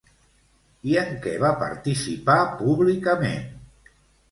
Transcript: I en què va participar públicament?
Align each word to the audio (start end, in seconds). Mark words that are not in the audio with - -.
I 0.91 0.95
en 1.01 1.11
què 1.25 1.33
va 1.43 1.51
participar 1.65 2.39
públicament? 2.65 3.57